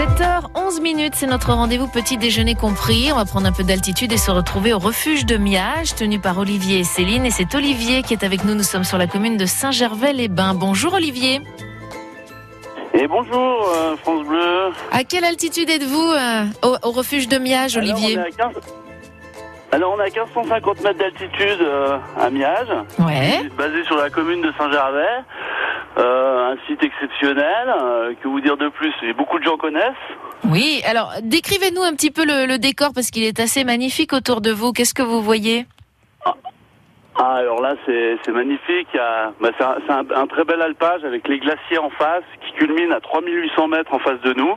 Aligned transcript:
7h11 0.00 0.80
minutes, 0.80 1.12
c'est 1.14 1.26
notre 1.26 1.52
rendez-vous 1.52 1.86
petit 1.86 2.16
déjeuner 2.16 2.54
compris. 2.54 3.10
On 3.12 3.16
va 3.16 3.26
prendre 3.26 3.46
un 3.46 3.52
peu 3.52 3.64
d'altitude 3.64 4.10
et 4.12 4.16
se 4.16 4.30
retrouver 4.30 4.72
au 4.72 4.78
refuge 4.78 5.26
de 5.26 5.36
Miage, 5.36 5.94
tenu 5.94 6.18
par 6.18 6.38
Olivier 6.38 6.78
et 6.78 6.84
Céline. 6.84 7.26
Et 7.26 7.30
c'est 7.30 7.54
Olivier 7.54 8.02
qui 8.02 8.14
est 8.14 8.24
avec 8.24 8.46
nous. 8.46 8.54
Nous 8.54 8.62
sommes 8.62 8.84
sur 8.84 8.96
la 8.96 9.06
commune 9.06 9.36
de 9.36 9.44
Saint-Gervais-les-Bains. 9.44 10.54
Bonjour 10.54 10.94
Olivier. 10.94 11.42
Et 12.94 13.06
bonjour 13.08 13.68
euh, 13.68 13.94
France 13.98 14.26
Bleu. 14.26 14.70
À 14.90 15.04
quelle 15.04 15.26
altitude 15.26 15.68
êtes-vous 15.68 16.12
euh, 16.12 16.44
au, 16.62 16.76
au 16.88 16.92
refuge 16.92 17.28
de 17.28 17.36
Miage, 17.36 17.76
Olivier 17.76 18.14
Alors 18.16 18.24
on, 18.26 18.40
est 18.40 18.42
à 18.42 18.52
15... 18.52 18.62
Alors 19.72 19.94
on 19.98 20.00
est 20.00 20.18
à 20.18 20.22
1550 20.24 20.80
mètres 20.82 20.98
d'altitude 20.98 21.60
euh, 21.60 21.98
à 22.18 22.30
Miage, 22.30 22.68
Ouais. 23.00 23.50
basé 23.58 23.84
sur 23.84 23.96
la 23.96 24.08
commune 24.08 24.40
de 24.40 24.50
Saint-Gervais. 24.56 25.24
Un 26.50 26.56
site 26.66 26.82
exceptionnel, 26.82 27.68
euh, 27.80 28.12
que 28.20 28.26
vous 28.26 28.40
dire 28.40 28.56
de 28.56 28.68
plus? 28.70 28.92
Et 29.02 29.12
beaucoup 29.12 29.38
de 29.38 29.44
gens 29.44 29.56
connaissent. 29.56 30.06
Oui, 30.50 30.82
alors 30.84 31.12
décrivez-nous 31.22 31.82
un 31.82 31.92
petit 31.94 32.10
peu 32.10 32.24
le, 32.24 32.46
le 32.46 32.58
décor 32.58 32.90
parce 32.94 33.10
qu'il 33.12 33.22
est 33.24 33.38
assez 33.38 33.62
magnifique 33.62 34.12
autour 34.12 34.40
de 34.40 34.50
vous. 34.50 34.72
Qu'est-ce 34.72 34.94
que 34.94 35.02
vous 35.02 35.22
voyez? 35.22 35.66
Ah, 37.16 37.34
alors 37.34 37.60
là, 37.60 37.74
c'est 37.86 38.32
magnifique. 38.32 38.88
Il 38.94 38.96
y 38.96 39.00
a- 39.00 39.32
bah, 39.40 39.50
c'est 39.58 39.64
un, 39.64 39.76
c'est 39.86 39.92
un- 39.92 40.22
un 40.22 40.26
très 40.26 40.44
bel 40.44 40.60
alpage 40.62 41.04
avec 41.04 41.28
les 41.28 41.38
glaciers 41.38 41.78
en 41.78 41.90
face 41.90 42.24
qui 42.46 42.52
culminent 42.54 42.94
à 42.96 43.00
3800 43.00 43.68
mètres 43.68 43.92
en 43.92 43.98
face 43.98 44.20
de 44.22 44.32
nous, 44.32 44.54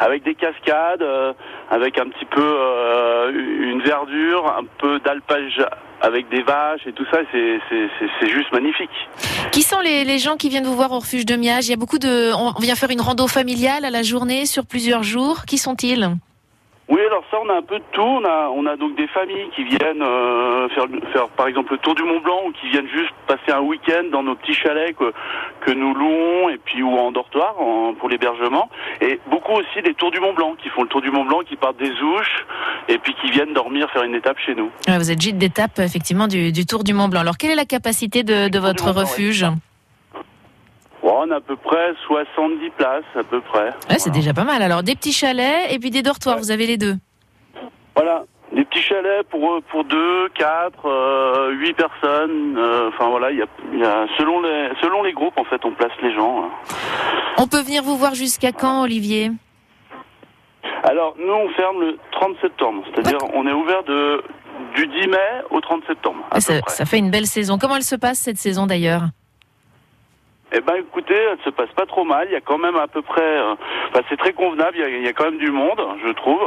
avec 0.00 0.22
des 0.22 0.34
cascades, 0.36 1.02
euh, 1.02 1.32
avec 1.70 1.98
un 1.98 2.06
petit 2.08 2.26
peu 2.26 2.40
euh, 2.42 3.32
une 3.32 3.82
verdure, 3.82 4.46
un 4.56 4.64
peu 4.78 5.00
d'alpage 5.00 5.60
avec 6.00 6.28
des 6.28 6.42
vaches 6.42 6.86
et 6.86 6.92
tout 6.92 7.06
ça. 7.10 7.18
C'est 7.32 8.28
juste 8.30 8.52
magnifique. 8.52 8.90
Qui 9.54 9.62
sont 9.62 9.78
les, 9.78 10.18
gens 10.18 10.36
qui 10.36 10.48
viennent 10.48 10.66
vous 10.66 10.74
voir 10.74 10.90
au 10.90 10.98
refuge 10.98 11.24
de 11.24 11.36
Miage? 11.36 11.68
Il 11.68 11.70
y 11.70 11.74
a 11.74 11.76
beaucoup 11.76 12.00
de. 12.00 12.32
On 12.34 12.58
vient 12.58 12.74
faire 12.74 12.90
une 12.90 13.00
rando 13.00 13.28
familiale 13.28 13.84
à 13.84 13.90
la 13.90 14.02
journée 14.02 14.46
sur 14.46 14.66
plusieurs 14.66 15.04
jours. 15.04 15.44
Qui 15.44 15.58
sont-ils? 15.58 16.10
Oui, 16.94 17.00
alors 17.08 17.24
ça, 17.30 17.38
on 17.44 17.48
a 17.48 17.54
un 17.56 17.62
peu 17.62 17.78
de 17.78 17.84
tout. 17.90 18.00
On 18.00 18.24
a, 18.24 18.48
on 18.54 18.64
a 18.66 18.76
donc 18.76 18.94
des 18.96 19.08
familles 19.08 19.48
qui 19.56 19.64
viennent 19.64 20.00
euh, 20.02 20.68
faire, 20.68 20.84
faire, 21.12 21.28
par 21.30 21.48
exemple, 21.48 21.72
le 21.72 21.78
tour 21.78 21.96
du 21.96 22.04
Mont 22.04 22.20
Blanc 22.20 22.38
ou 22.46 22.52
qui 22.52 22.68
viennent 22.68 22.86
juste 22.88 23.12
passer 23.26 23.50
un 23.52 23.62
week-end 23.62 24.04
dans 24.12 24.22
nos 24.22 24.36
petits 24.36 24.54
chalets 24.54 24.94
que, 24.96 25.12
que 25.62 25.72
nous 25.72 25.92
louons 25.92 26.50
et 26.50 26.58
puis 26.64 26.82
ou 26.84 26.96
en 26.96 27.10
dortoir 27.10 27.60
en- 27.60 27.94
pour 27.94 28.08
l'hébergement. 28.08 28.68
Et 29.00 29.18
beaucoup 29.28 29.52
aussi 29.54 29.82
des 29.82 29.94
tours 29.94 30.12
du 30.12 30.20
Mont 30.20 30.34
Blanc 30.34 30.54
qui 30.62 30.68
font 30.68 30.82
le 30.82 30.88
tour 30.88 31.00
du 31.02 31.10
Mont 31.10 31.24
Blanc, 31.24 31.40
qui 31.40 31.56
partent 31.56 31.78
des 31.78 31.90
Ouches 32.00 32.46
et 32.88 32.98
puis 32.98 33.12
qui 33.20 33.30
viennent 33.32 33.54
dormir 33.54 33.90
faire 33.90 34.04
une 34.04 34.14
étape 34.14 34.38
chez 34.38 34.54
nous. 34.54 34.70
Ah, 34.86 34.98
Vous 34.98 35.10
êtes 35.10 35.20
gîte 35.20 35.38
d'étape 35.38 35.80
effectivement 35.80 36.28
du, 36.28 36.52
du 36.52 36.64
Tour 36.64 36.84
du 36.84 36.94
Mont 36.94 37.08
Blanc. 37.08 37.22
Alors 37.22 37.38
quelle 37.38 37.50
est 37.50 37.56
la 37.56 37.64
capacité 37.64 38.22
de, 38.22 38.56
votre 38.58 38.84
Mont 38.86 38.92
Blanc, 38.92 39.00
refuge? 39.02 39.44
A 41.22 41.36
à 41.36 41.40
peu 41.40 41.56
près 41.56 41.94
70 42.06 42.70
places 42.70 43.02
à 43.18 43.22
peu 43.22 43.40
près. 43.40 43.70
Ouais, 43.90 43.98
C'est 43.98 44.10
déjà 44.10 44.32
pas 44.34 44.44
mal. 44.44 44.62
Alors 44.62 44.82
des 44.82 44.94
petits 44.94 45.12
chalets 45.12 45.72
et 45.72 45.78
puis 45.78 45.90
des 45.90 46.02
dortoirs. 46.02 46.38
Vous 46.38 46.50
avez 46.50 46.66
les 46.66 46.76
deux. 46.76 46.94
Voilà. 47.94 48.24
Des 48.52 48.64
petits 48.64 48.82
chalets 48.82 49.26
pour 49.30 49.52
euh, 49.54 49.60
pour 49.70 49.84
deux, 49.84 50.28
quatre, 50.34 50.86
euh, 50.86 51.50
huit 51.52 51.74
personnes. 51.74 52.56
euh, 52.58 52.88
Enfin 52.88 53.08
voilà, 53.08 53.30
il 53.32 53.38
y 53.38 53.42
a, 53.42 53.46
il 53.72 53.78
y 53.80 53.84
a 53.84 54.06
selon 54.18 54.40
les 54.42 54.68
selon 54.80 55.02
les 55.02 55.12
groupes 55.12 55.36
en 55.38 55.44
fait, 55.44 55.64
on 55.64 55.72
place 55.72 55.90
les 56.02 56.14
gens. 56.14 56.44
hein. 56.44 56.50
On 57.38 57.46
peut 57.48 57.60
venir 57.62 57.82
vous 57.82 57.96
voir 57.96 58.14
jusqu'à 58.14 58.52
quand, 58.52 58.82
Olivier? 58.82 59.30
Alors, 60.84 61.14
nous, 61.18 61.32
on 61.32 61.48
ferme 61.50 61.80
le 61.80 61.98
30 62.12 62.36
septembre. 62.42 62.82
C'est-à-dire, 62.94 63.18
on 63.34 63.46
est 63.46 63.52
ouvert 63.52 63.82
de, 63.84 64.22
du 64.74 64.86
10 64.86 65.08
mai 65.08 65.16
au 65.50 65.60
30 65.60 65.82
septembre. 65.86 66.18
ça 66.38 66.84
fait 66.84 66.98
une 66.98 67.10
belle 67.10 67.26
saison. 67.26 67.58
Comment 67.58 67.76
elle 67.76 67.82
se 67.82 67.96
passe 67.96 68.18
cette 68.18 68.36
saison 68.36 68.66
d'ailleurs? 68.66 69.02
Eh 70.56 70.60
ben, 70.60 70.74
écoutez, 70.78 71.14
elle 71.16 71.38
se 71.44 71.50
passe 71.50 71.70
pas 71.74 71.84
trop 71.86 72.04
mal. 72.04 72.28
Il 72.30 72.32
y 72.32 72.36
a 72.36 72.40
quand 72.40 72.58
même 72.58 72.76
à 72.76 72.86
peu 72.86 73.02
près... 73.02 73.22
euh, 73.22 73.54
Enfin, 73.90 74.04
c'est 74.08 74.16
très 74.16 74.32
convenable. 74.32 74.76
Il 74.76 74.80
y, 74.80 74.84
a, 74.84 74.88
il 74.88 75.02
y 75.04 75.08
a 75.08 75.12
quand 75.12 75.24
même 75.24 75.38
du 75.38 75.50
monde, 75.50 75.80
je 76.06 76.12
trouve. 76.12 76.42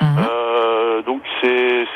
Mhm. 0.00 0.16
Euh, 0.18 0.71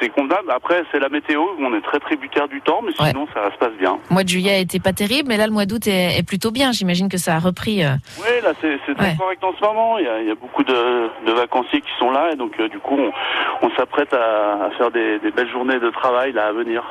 c'est 0.00 0.08
convenable. 0.08 0.50
Après, 0.54 0.82
c'est 0.92 0.98
la 0.98 1.08
météo. 1.08 1.42
On 1.60 1.74
est 1.74 1.80
très 1.80 1.98
tributaire 2.00 2.48
du 2.48 2.60
temps, 2.60 2.80
mais 2.82 2.92
Ouais. 3.00 3.10
sinon, 3.10 3.26
ça 3.34 3.50
se 3.52 3.58
passe 3.58 3.72
bien. 3.78 3.98
Le 4.10 4.14
mois 4.14 4.24
de 4.24 4.28
juillet 4.28 4.60
été 4.62 4.78
pas 4.80 4.92
terrible, 4.92 5.28
mais 5.28 5.36
là 5.36 5.46
le 5.46 5.52
mois 5.52 5.66
d'août 5.66 5.86
est, 5.86 6.18
est 6.18 6.22
plutôt 6.22 6.50
bien. 6.50 6.72
J'imagine 6.72 7.08
que 7.08 7.18
ça 7.18 7.36
a 7.36 7.38
repris. 7.38 7.84
euh. 7.84 7.90
Oui, 8.18 8.28
là, 8.42 8.52
c'est 8.60 8.78
c'est 8.86 8.94
très 8.94 9.06
Ouais. 9.10 9.16
correct 9.18 9.42
en 9.44 9.52
ce 9.58 9.60
moment. 9.64 9.98
Il 9.98 10.04
y 10.04 10.08
a, 10.08 10.20
il 10.20 10.28
y 10.28 10.30
a 10.30 10.34
beaucoup 10.34 10.64
de, 10.64 11.08
de 11.26 11.32
vacanciers 11.32 11.80
qui 11.80 11.90
sont 11.98 12.10
là. 12.10 12.30
Et 12.32 12.36
donc, 12.36 12.52
euh, 12.60 12.68
du 12.68 12.78
coup, 12.78 12.96
on, 12.98 13.66
on 13.66 13.70
s'apprête 13.76 14.12
à, 14.14 14.64
à 14.66 14.70
faire 14.78 14.90
des, 14.90 15.18
des 15.18 15.30
belles 15.30 15.50
journées 15.50 15.78
de 15.80 15.90
travail 15.90 16.32
là 16.32 16.46
à 16.48 16.52
venir. 16.52 16.82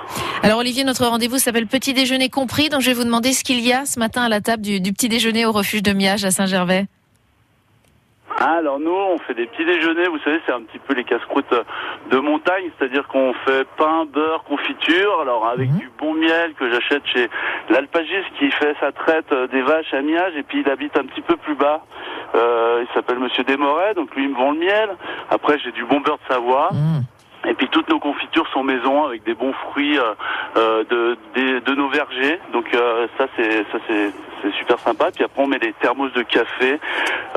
Alors 0.44 0.59
Olivier, 0.59 0.84
notre 0.84 1.06
rendez-vous 1.06 1.38
s'appelle 1.38 1.68
Petit 1.68 1.94
déjeuner 1.94 2.29
compris. 2.29 2.69
Donc 2.69 2.81
je 2.81 2.88
vais 2.88 2.94
vous 2.94 3.03
demander 3.03 3.34
ce 3.34 3.44
qu'il 3.44 3.59
y 3.59 3.74
a 3.74 3.85
ce 3.85 4.00
matin 4.00 4.24
à 4.24 4.29
la 4.29 4.41
table 4.41 4.62
du, 4.63 4.79
du 4.79 4.94
petit 4.94 5.09
déjeuner 5.09 5.46
au 5.46 5.52
refuge 5.52 5.84
de 5.84 5.91
Miage 5.94 6.24
à 6.25 6.31
Saint-Gervais. 6.31 6.85
Ah, 8.47 8.57
alors 8.59 8.79
nous, 8.79 8.91
on 8.94 9.17
fait 9.17 9.33
des 9.33 9.47
petits 9.47 9.66
déjeuners, 9.66 10.07
vous 10.07 10.19
savez, 10.19 10.39
c'est 10.45 10.51
un 10.51 10.61
petit 10.61 10.78
peu 10.78 10.94
les 10.94 11.03
casse-croûtes 11.03 11.51
de 12.11 12.17
montagne, 12.19 12.69
c'est-à-dire 12.78 13.07
qu'on 13.07 13.33
fait 13.33 13.66
pain, 13.75 14.06
beurre, 14.06 14.44
confiture, 14.44 15.19
alors 15.19 15.47
avec 15.47 15.67
Mhm. 15.72 15.78
du 15.79 15.89
bon 15.97 16.13
miel 16.13 16.53
que 16.53 16.69
j'achète 16.69 17.01
chez 17.07 17.28
l'alpagiste 17.69 18.29
qui 18.38 18.51
fait 18.51 18.75
sa 18.79 18.91
traite 18.91 19.31
euh, 19.31 19.47
des 19.47 19.63
vaches 19.63 19.91
à 19.95 20.01
Miage, 20.03 20.35
et 20.35 20.44
puis 20.44 20.59
il 20.59 20.69
habite 20.69 20.95
un 20.95 21.05
petit 21.05 21.22
peu 21.22 21.38
plus 21.38 21.55
bas. 21.55 21.84
Euh, 22.35 22.84
il 22.88 22.94
s'appelle 22.94 23.17
Monsieur 23.17 23.44
Desmoret, 23.44 23.95
donc 23.95 24.13
lui 24.16 24.25
il 24.25 24.29
me 24.29 24.35
vend 24.35 24.51
le 24.51 24.59
miel. 24.59 24.89
Après, 25.31 25.57
j'ai 25.57 25.72
du 25.72 25.84
bon 25.84 26.00
beurre 26.01 26.19
de 26.19 26.34
Savoie. 26.34 26.69
Mmh. 26.72 27.01
Et 27.47 27.53
puis 27.53 27.67
toutes 27.69 27.88
nos 27.89 28.00
confitures 28.00 28.47
sont 28.47 28.63
maison 28.63 29.05
avec 29.05 29.23
des 29.23 29.35
bons 29.35 29.53
fruits 29.53 30.00
euh, 30.00 30.13
euh, 30.57 30.84
de, 31.63 31.75
nos 31.75 31.89
vergers. 31.89 32.39
Donc 32.53 32.73
euh, 32.73 33.07
ça 33.19 33.28
c'est 33.35 33.63
ça 33.72 33.78
c'est 33.88 34.11
c'est 34.41 34.51
super 34.53 34.79
sympa. 34.79 35.11
Puis 35.13 35.23
après 35.23 35.44
on 35.44 35.47
met 35.47 35.59
des 35.59 35.73
thermos 35.73 36.11
de 36.13 36.23
café 36.23 36.79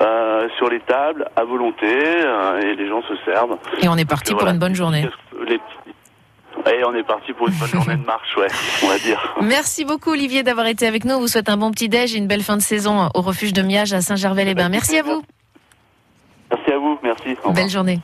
euh, 0.00 0.48
sur 0.56 0.68
les 0.68 0.80
tables 0.80 1.28
à 1.36 1.44
volonté 1.44 1.86
euh, 1.86 2.60
et 2.60 2.76
les 2.76 2.88
gens 2.88 3.02
se 3.02 3.16
servent. 3.24 3.56
Et 3.82 3.88
on 3.88 3.96
est 3.96 4.04
parti 4.08 4.32
pour 4.32 4.40
voilà. 4.40 4.54
une 4.54 4.60
bonne 4.60 4.74
journée. 4.74 5.08
Les 5.46 5.60
Et 6.70 6.84
on 6.84 6.94
est 6.94 7.02
parti 7.02 7.32
pour 7.32 7.48
une 7.48 7.54
bonne 7.54 7.68
journée 7.68 7.96
de 7.96 8.04
marche, 8.06 8.36
ouais, 8.36 8.48
on 8.84 8.88
va 8.88 8.98
dire. 8.98 9.36
Merci 9.40 9.84
beaucoup 9.84 10.10
Olivier 10.10 10.42
d'avoir 10.42 10.66
été 10.66 10.86
avec 10.86 11.04
nous. 11.04 11.14
On 11.14 11.20
vous 11.20 11.28
souhaite 11.28 11.48
un 11.48 11.56
bon 11.56 11.70
petit 11.70 11.88
déj 11.88 12.14
et 12.14 12.18
une 12.18 12.28
belle 12.28 12.42
fin 12.42 12.56
de 12.56 12.62
saison 12.62 13.08
au 13.14 13.20
refuge 13.22 13.52
de 13.52 13.62
Miage 13.62 13.92
à 13.92 14.00
Saint-Gervais-les-Bains. 14.00 14.68
Merci 14.68 14.98
à 14.98 15.02
vous. 15.02 15.22
Merci 16.50 16.72
à 16.72 16.78
vous, 16.78 16.98
merci. 17.02 17.36
Belle 17.54 17.68
journée. 17.68 18.00